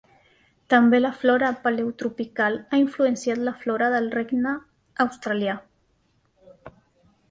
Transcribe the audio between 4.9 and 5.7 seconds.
australià.